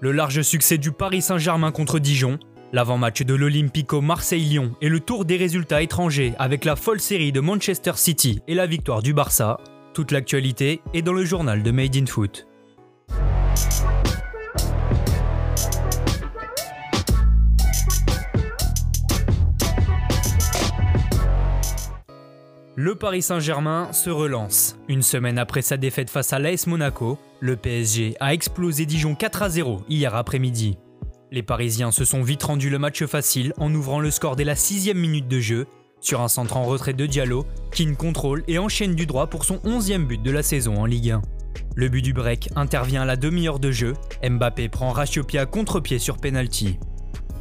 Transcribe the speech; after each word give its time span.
Le 0.00 0.12
large 0.12 0.42
succès 0.42 0.78
du 0.78 0.92
Paris 0.92 1.22
Saint-Germain 1.22 1.72
contre 1.72 1.98
Dijon, 1.98 2.38
l'avant-match 2.72 3.22
de 3.22 3.34
l'Olympico 3.34 4.00
Marseille-Lyon 4.00 4.76
et 4.80 4.88
le 4.88 5.00
tour 5.00 5.24
des 5.24 5.36
résultats 5.36 5.82
étrangers 5.82 6.34
avec 6.38 6.64
la 6.64 6.76
folle 6.76 7.00
série 7.00 7.32
de 7.32 7.40
Manchester 7.40 7.92
City 7.96 8.40
et 8.46 8.54
la 8.54 8.66
victoire 8.66 9.02
du 9.02 9.12
Barça, 9.12 9.58
toute 9.94 10.12
l'actualité 10.12 10.80
est 10.94 11.02
dans 11.02 11.12
le 11.12 11.24
journal 11.24 11.64
de 11.64 11.70
Made 11.72 11.96
in 11.96 12.06
Foot. 12.06 12.46
Le 22.80 22.94
Paris 22.94 23.22
Saint-Germain 23.22 23.92
se 23.92 24.08
relance. 24.08 24.78
Une 24.86 25.02
semaine 25.02 25.36
après 25.40 25.62
sa 25.62 25.76
défaite 25.76 26.10
face 26.10 26.32
à 26.32 26.38
l'AS 26.38 26.68
Monaco, 26.68 27.18
le 27.40 27.56
PSG 27.56 28.14
a 28.20 28.32
explosé 28.32 28.86
Dijon 28.86 29.16
4 29.16 29.42
à 29.42 29.48
0 29.48 29.82
hier 29.88 30.14
après-midi. 30.14 30.78
Les 31.32 31.42
Parisiens 31.42 31.90
se 31.90 32.04
sont 32.04 32.22
vite 32.22 32.44
rendus 32.44 32.70
le 32.70 32.78
match 32.78 33.04
facile 33.06 33.52
en 33.56 33.74
ouvrant 33.74 33.98
le 33.98 34.12
score 34.12 34.36
dès 34.36 34.44
la 34.44 34.54
sixième 34.54 34.98
minute 34.98 35.26
de 35.26 35.40
jeu, 35.40 35.66
sur 36.00 36.20
un 36.20 36.28
centre 36.28 36.56
en 36.56 36.62
retrait 36.66 36.92
de 36.92 37.04
Diallo, 37.04 37.46
qui 37.72 37.92
contrôle 37.96 38.44
et 38.46 38.60
enchaîne 38.60 38.94
du 38.94 39.06
droit 39.06 39.26
pour 39.26 39.44
son 39.44 39.56
11e 39.56 40.06
but 40.06 40.22
de 40.22 40.30
la 40.30 40.44
saison 40.44 40.76
en 40.76 40.86
Ligue 40.86 41.10
1. 41.10 41.22
Le 41.74 41.88
but 41.88 42.02
du 42.02 42.12
break 42.12 42.50
intervient 42.54 43.02
à 43.02 43.06
la 43.06 43.16
demi-heure 43.16 43.58
de 43.58 43.72
jeu, 43.72 43.94
Mbappé 44.22 44.68
prend 44.68 44.90
Rachopia 44.90 45.46
contre-pied 45.46 45.98
sur 45.98 46.18
penalty. 46.18 46.78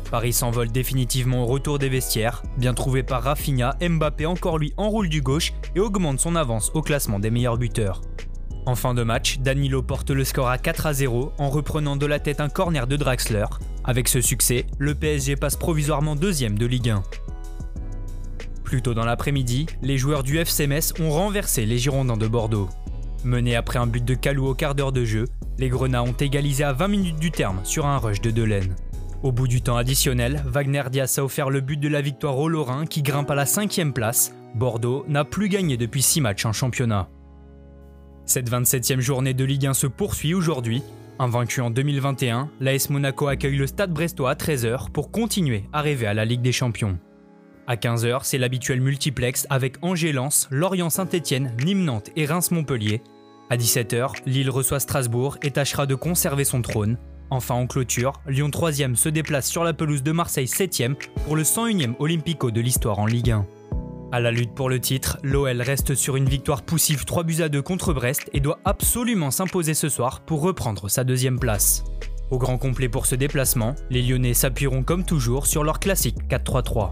Paris 0.10 0.34
s'envole 0.34 0.72
définitivement 0.72 1.44
au 1.44 1.46
retour 1.46 1.80
des 1.80 1.90
vestiaires. 1.90 2.44
Bien 2.58 2.74
trouvé 2.74 3.04
par 3.04 3.24
Rafinha, 3.24 3.76
Mbappé 3.82 4.26
encore 4.26 4.58
lui 4.58 4.74
enroule 4.78 5.10
du 5.10 5.22
gauche 5.22 5.54
et 5.76 5.80
augmente 5.80 6.20
son 6.20 6.36
avance 6.36 6.72
au 6.74 6.82
classement 6.82 7.20
des 7.20 7.30
meilleurs 7.30 7.58
buteurs. 7.58 8.02
En 8.66 8.76
fin 8.76 8.94
de 8.94 9.04
match, 9.04 9.40
Danilo 9.40 9.82
porte 9.82 10.12
le 10.12 10.24
score 10.24 10.50
à 10.50 10.58
4 10.58 10.88
à 10.88 10.94
0 10.94 11.32
en 11.38 11.50
reprenant 11.50 11.96
de 11.96 12.06
la 12.06 12.20
tête 12.20 12.42
un 12.42 12.50
corner 12.50 12.88
de 12.88 12.98
Draxler. 12.98 13.46
Avec 13.84 14.08
ce 14.08 14.20
succès, 14.20 14.66
le 14.78 14.94
PSG 14.94 15.36
passe 15.36 15.56
provisoirement 15.56 16.16
deuxième 16.16 16.58
de 16.58 16.66
Ligue 16.66 16.90
1. 16.90 17.04
Plus 18.64 18.82
tôt 18.82 18.94
dans 18.94 19.06
l'après-midi, 19.06 19.68
les 19.82 19.98
joueurs 19.98 20.24
du 20.24 20.38
FC 20.38 20.68
Metz 20.68 20.94
ont 21.00 21.12
renversé 21.12 21.66
les 21.66 21.78
Girondins 21.78 22.18
de 22.18 22.28
Bordeaux. 22.28 22.68
Menés 23.24 23.56
après 23.56 23.80
un 23.80 23.88
but 23.88 24.04
de 24.04 24.14
Calou 24.14 24.48
au 24.48 24.54
quart 24.54 24.76
d'heure 24.76 24.92
de 24.92 25.06
jeu, 25.06 25.26
les 25.58 25.70
Grenats 25.70 26.04
ont 26.04 26.12
égalisé 26.12 26.66
à 26.66 26.74
20 26.74 26.88
minutes 26.90 27.20
du 27.20 27.32
terme 27.32 27.62
sur 27.64 27.86
un 27.86 27.98
rush 27.98 28.20
de 28.20 28.32
Delaine. 28.32 28.76
Au 29.24 29.32
bout 29.32 29.48
du 29.48 29.62
temps 29.62 29.78
additionnel, 29.78 30.44
Wagner 30.46 30.84
Diaz 30.92 31.18
a 31.18 31.24
offert 31.24 31.50
le 31.50 31.60
but 31.60 31.80
de 31.80 31.88
la 31.88 32.02
victoire 32.02 32.38
au 32.38 32.48
Lorrain 32.48 32.86
qui 32.86 33.02
grimpe 33.02 33.32
à 33.32 33.36
la 33.36 33.48
cinquième 33.48 33.92
place. 33.92 34.36
Bordeaux 34.54 35.06
n'a 35.08 35.26
plus 35.26 35.50
gagné 35.50 35.76
depuis 35.76 36.04
6 36.04 36.22
matchs 36.22 36.46
en 36.46 36.54
championnat. 36.54 37.10
Cette 38.26 38.50
27e 38.50 39.00
journée 39.00 39.34
de 39.34 39.44
Ligue 39.44 39.66
1 39.66 39.74
se 39.74 39.88
poursuit 39.88 40.36
aujourd'hui. 40.36 40.84
Invaincu 41.18 41.62
en 41.62 41.72
2021, 41.72 42.52
l'AS 42.60 42.92
Monaco 42.92 43.28
accueille 43.28 43.58
le 43.58 43.66
Stade 43.66 43.92
Brestois 43.92 44.30
à 44.30 44.36
13h 44.36 44.92
pour 44.92 45.10
continuer 45.10 45.64
à 45.74 45.82
rêver 45.82 46.06
à 46.06 46.14
la 46.14 46.26
Ligue 46.26 46.42
des 46.42 46.52
Champions. 46.52 47.00
À 47.66 47.76
15h, 47.76 48.20
c'est 48.22 48.38
l'habituel 48.38 48.82
multiplex 48.82 49.48
avec 49.50 49.78
Angers-Lens, 49.82 50.48
Lorient-Saint-Etienne, 50.52 51.54
Nîmes-Nantes 51.66 52.12
et 52.16 52.28
Reims-Montpellier. 52.28 53.02
À 53.50 53.58
17h, 53.58 54.22
Lille 54.28 54.52
reçoit 54.52 54.80
Strasbourg 54.80 55.38
et 55.42 55.52
tâchera 55.52 55.88
de 55.88 55.96
conserver 55.96 56.44
son 56.44 56.62
trône. 56.62 56.98
Enfin 57.30 57.56
en 57.56 57.68
clôture, 57.68 58.14
Lyon 58.28 58.50
3e 58.50 58.96
se 58.96 59.10
déplace 59.10 59.48
sur 59.48 59.64
la 59.64 59.74
pelouse 59.74 60.04
de 60.04 60.12
Marseille 60.12 60.46
7e 60.46 60.96
pour 61.26 61.36
le 61.36 61.44
101e 61.44 61.96
Olympico 62.00 62.52
de 62.52 62.62
l'histoire 62.62 63.00
en 63.00 63.06
Ligue 63.06 63.32
1. 63.32 63.46
À 64.14 64.22
la 64.22 64.32
lutte 64.32 64.54
pour 64.54 64.70
le 64.70 64.80
titre, 64.80 65.18
l'OL 65.24 65.62
reste 65.62 65.94
sur 65.94 66.16
une 66.16 66.30
victoire 66.30 66.62
poussive 66.62 67.04
3 67.04 67.24
buts 67.24 67.42
à 67.42 67.50
2 67.50 67.62
contre 67.62 67.94
Brest 67.94 68.30
et 68.32 68.40
doit 68.40 68.60
absolument 68.64 69.32
s'imposer 69.32 69.74
ce 69.74 69.90
soir 69.90 70.22
pour 70.22 70.42
reprendre 70.42 70.90
sa 70.90 71.04
deuxième 71.04 71.40
place. 71.40 71.84
Au 72.32 72.38
grand 72.38 72.58
complet 72.58 72.88
pour 72.88 73.06
ce 73.06 73.16
déplacement, 73.16 73.76
les 73.90 74.02
Lyonnais 74.02 74.34
s'appuieront 74.34 74.84
comme 74.84 75.04
toujours 75.04 75.46
sur 75.48 75.66
leur 75.66 75.80
classique 75.80 76.18
4-3-3. 76.30 76.92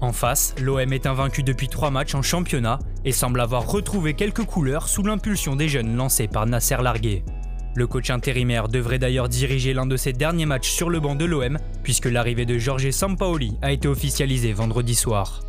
En 0.00 0.12
face, 0.12 0.54
l'OM 0.58 0.92
est 0.92 1.06
invaincu 1.06 1.42
depuis 1.42 1.68
3 1.68 1.90
matchs 1.90 2.14
en 2.14 2.22
championnat 2.22 2.78
et 3.04 3.12
semble 3.12 3.40
avoir 3.40 3.70
retrouvé 3.70 4.14
quelques 4.14 4.44
couleurs 4.44 4.88
sous 4.88 5.02
l'impulsion 5.02 5.56
des 5.56 5.68
jeunes 5.68 5.96
lancés 5.96 6.28
par 6.28 6.46
Nasser 6.46 6.78
Largué. 6.82 7.22
Le 7.76 7.86
coach 7.88 8.10
intérimaire 8.10 8.68
devrait 8.68 9.00
d'ailleurs 9.00 9.28
diriger 9.28 9.74
l'un 9.74 9.86
de 9.86 9.96
ses 9.96 10.12
derniers 10.12 10.46
matchs 10.46 10.70
sur 10.70 10.90
le 10.90 11.00
banc 11.00 11.16
de 11.16 11.24
l'OM, 11.24 11.58
puisque 11.82 12.06
l'arrivée 12.06 12.46
de 12.46 12.56
Jorge 12.56 12.90
Sampaoli 12.90 13.56
a 13.62 13.72
été 13.72 13.88
officialisée 13.88 14.52
vendredi 14.52 14.94
soir. 14.94 15.40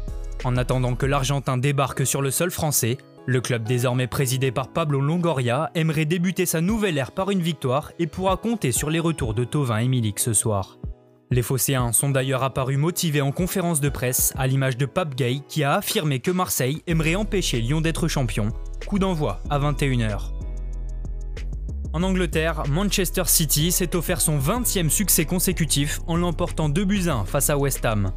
En 0.44 0.58
attendant 0.58 0.96
que 0.96 1.06
l'Argentin 1.06 1.58
débarque 1.58 2.06
sur 2.06 2.22
le 2.22 2.32
sol 2.32 2.52
français, 2.52 2.98
le 3.28 3.42
club 3.42 3.64
désormais 3.64 4.08
présidé 4.08 4.52
par 4.52 4.70
Pablo 4.70 5.02
Longoria 5.02 5.72
aimerait 5.76 6.06
débuter 6.06 6.46
sa 6.46 6.62
nouvelle 6.62 6.98
ère 6.98 7.12
par 7.12 7.32
une 7.32 7.42
victoire 7.42 7.92
et 8.00 8.08
pourra 8.08 8.38
compter 8.38 8.72
sur 8.72 8.90
les 8.90 9.00
retours 9.00 9.34
de 9.34 9.44
Tovin 9.44 9.78
et 9.78 9.88
Milik 9.88 10.20
ce 10.20 10.34
soir. 10.34 10.78
Les 11.32 11.42
Phocéens 11.42 11.92
sont 11.92 12.10
d'ailleurs 12.10 12.44
apparus 12.44 12.78
motivés 12.78 13.22
en 13.22 13.32
conférence 13.32 13.82
de 13.82 13.90
presse, 13.90 14.32
à 14.38 14.46
l'image 14.46 14.78
de 14.78 14.86
Pape 14.86 15.16
Gay 15.16 15.42
qui 15.48 15.64
a 15.64 15.74
affirmé 15.74 16.20
que 16.20 16.32
Marseille 16.32 16.84
aimerait 16.86 17.16
empêcher 17.16 17.62
Lyon 17.62 17.82
d'être 17.82 18.08
champion. 18.08 18.50
Coup 18.88 19.00
d'envoi 19.00 19.42
à 19.50 19.58
21h. 19.58 20.35
En 21.96 22.04
Angleterre, 22.04 22.64
Manchester 22.70 23.24
City 23.26 23.72
s'est 23.72 23.96
offert 23.96 24.20
son 24.20 24.38
20e 24.38 24.90
succès 24.90 25.24
consécutif 25.24 26.02
en 26.08 26.18
l'emportant 26.18 26.68
2 26.68 26.84
buts 26.84 27.08
1 27.08 27.24
face 27.24 27.50
à 27.50 27.58
West 27.58 27.86
Ham. 27.86 28.12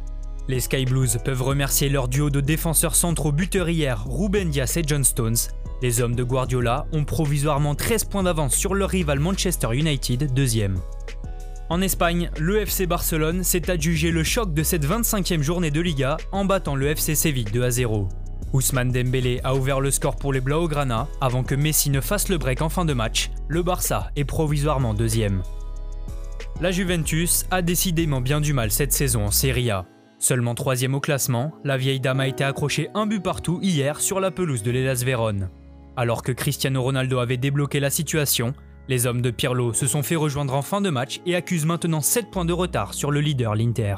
Les 0.49 0.59
Sky 0.59 0.83
Blues 0.83 1.17
peuvent 1.23 1.41
remercier 1.41 1.87
leur 1.87 2.09
duo 2.09 2.29
de 2.29 2.41
défenseurs 2.41 2.97
centraux 2.97 3.31
buteurs 3.31 3.69
hier, 3.69 4.03
Ruben 4.05 4.49
Dias 4.49 4.73
et 4.75 4.83
John 4.85 5.05
Stones. 5.05 5.37
Les 5.81 6.01
hommes 6.01 6.15
de 6.15 6.25
Guardiola 6.25 6.87
ont 6.91 7.05
provisoirement 7.05 7.73
13 7.73 8.03
points 8.03 8.23
d'avance 8.23 8.53
sur 8.53 8.75
leur 8.75 8.89
rival 8.89 9.21
Manchester 9.21 9.69
United, 9.73 10.33
deuxième. 10.33 10.81
En 11.69 11.79
Espagne, 11.79 12.29
le 12.37 12.59
FC 12.59 12.85
Barcelone 12.85 13.45
s'est 13.45 13.71
adjugé 13.71 14.11
le 14.11 14.25
choc 14.25 14.53
de 14.53 14.63
cette 14.63 14.85
25e 14.85 15.41
journée 15.41 15.71
de 15.71 15.79
Liga 15.79 16.17
en 16.33 16.43
battant 16.43 16.75
le 16.75 16.87
FC 16.87 17.15
Séville 17.15 17.45
2 17.45 17.63
à 17.63 17.71
0. 17.71 18.09
Ousmane 18.51 18.91
Dembélé 18.91 19.39
a 19.45 19.55
ouvert 19.55 19.79
le 19.79 19.89
score 19.89 20.17
pour 20.17 20.33
les 20.33 20.41
Blaugrana 20.41 21.07
avant 21.21 21.43
que 21.43 21.55
Messi 21.55 21.89
ne 21.89 22.01
fasse 22.01 22.27
le 22.27 22.37
break 22.37 22.61
en 22.61 22.67
fin 22.67 22.83
de 22.83 22.93
match. 22.93 23.29
Le 23.51 23.63
Barça 23.63 24.11
est 24.15 24.25
provisoirement 24.25 24.93
deuxième. 24.93 25.41
La 26.61 26.69
Juventus 26.69 27.47
a 27.49 27.63
décidément 27.63 28.21
bien 28.21 28.41
du 28.41 28.53
mal 28.53 28.69
cette 28.69 28.93
saison 28.93 29.25
en 29.25 29.31
Serie 29.31 29.71
A. 29.71 29.87
Seulement 30.19 30.53
troisième 30.53 30.93
au 30.93 30.99
classement, 30.99 31.51
la 31.63 31.75
vieille 31.75 31.99
dame 31.99 32.19
a 32.19 32.27
été 32.27 32.43
accrochée 32.43 32.89
un 32.93 33.07
but 33.07 33.23
partout 33.23 33.57
hier 33.63 34.01
sur 34.01 34.19
la 34.19 34.29
pelouse 34.29 34.61
de 34.61 34.69
l'Elas 34.69 35.01
Vérone. 35.03 35.49
Alors 35.97 36.21
que 36.21 36.31
Cristiano 36.31 36.83
Ronaldo 36.83 37.17
avait 37.17 37.37
débloqué 37.37 37.79
la 37.79 37.89
situation, 37.89 38.53
les 38.87 39.07
hommes 39.07 39.23
de 39.23 39.31
Pirlo 39.31 39.73
se 39.73 39.87
sont 39.87 40.03
fait 40.03 40.15
rejoindre 40.15 40.53
en 40.53 40.61
fin 40.61 40.79
de 40.79 40.91
match 40.91 41.19
et 41.25 41.35
accusent 41.35 41.65
maintenant 41.65 42.01
7 42.01 42.29
points 42.29 42.45
de 42.45 42.53
retard 42.53 42.93
sur 42.93 43.09
le 43.09 43.19
leader 43.19 43.55
l'Inter. 43.55 43.95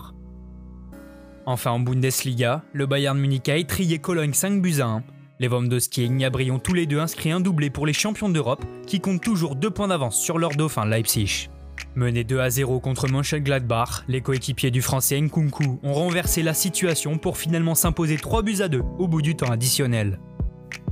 Enfin 1.45 1.71
en 1.71 1.79
Bundesliga, 1.81 2.63
le 2.71 2.85
Bayern 2.85 3.19
Munich 3.19 3.49
a 3.49 3.57
étrié 3.57 3.99
Cologne 3.99 4.33
5 4.33 4.61
buts 4.61 4.79
à 4.79 4.85
1. 4.85 5.03
Les 5.41 5.47
Lewandowski 5.47 6.03
et 6.03 6.07
Gnabry 6.07 6.51
ont 6.51 6.59
tous 6.59 6.75
les 6.75 6.85
deux 6.85 6.99
inscrit 6.99 7.31
un 7.31 7.39
doublé 7.39 7.71
pour 7.71 7.87
les 7.87 7.93
champions 7.93 8.29
d'Europe 8.29 8.63
qui 8.85 8.99
comptent 8.99 9.23
toujours 9.23 9.55
2 9.55 9.71
points 9.71 9.87
d'avance 9.87 10.21
sur 10.21 10.37
leur 10.37 10.51
dauphin 10.51 10.85
Leipzig. 10.85 11.49
Menés 11.95 12.23
2 12.23 12.39
à 12.39 12.51
0 12.51 12.79
contre 12.79 13.09
Mönchengladbach, 13.09 14.03
les 14.07 14.21
coéquipiers 14.21 14.69
du 14.69 14.83
français 14.83 15.19
Nkunku 15.19 15.79
ont 15.81 15.93
renversé 15.93 16.43
la 16.43 16.53
situation 16.53 17.17
pour 17.17 17.39
finalement 17.39 17.73
s'imposer 17.73 18.17
3 18.17 18.43
buts 18.43 18.61
à 18.61 18.67
2 18.67 18.83
au 18.99 19.07
bout 19.07 19.23
du 19.23 19.35
temps 19.35 19.49
additionnel. 19.49 20.19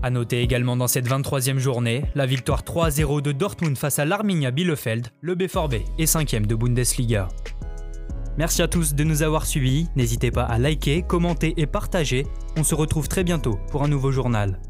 A 0.02 0.10
noter 0.10 0.42
également 0.42 0.76
dans 0.76 0.88
cette 0.88 1.08
23e 1.08 1.60
journée, 1.60 2.06
la 2.16 2.26
victoire 2.26 2.64
3 2.64 2.88
à 2.88 2.90
0 2.90 3.22
de 3.22 3.32
Dortmund 3.32 3.78
face 3.78 4.00
à 4.00 4.06
l'Arminia 4.06 4.50
Bielefeld, 4.50 5.10
le 5.22 5.36
BVB 5.36 5.84
est 6.00 6.12
5e 6.12 6.48
de 6.48 6.56
Bundesliga. 6.56 7.28
Merci 8.40 8.62
à 8.62 8.70
tous 8.70 8.96
de 8.96 9.04
nous 9.04 9.22
avoir 9.22 9.46
suivis. 9.46 9.90
N'hésitez 9.98 10.32
pas 10.32 10.44
à 10.44 10.58
liker, 10.58 11.02
commenter 11.02 11.54
et 11.58 11.68
partager. 11.68 12.26
On 12.56 12.64
se 12.64 12.74
retrouve 12.74 13.10
très 13.10 13.26
bientôt 13.26 13.60
pour 13.70 13.84
un 13.84 13.90
nouveau 13.90 14.14
journal. 14.14 14.62